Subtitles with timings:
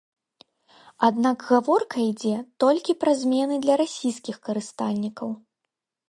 [1.07, 5.29] Аднак гаворка ідзе толькі пра змены для расійскіх карыстальнікаў.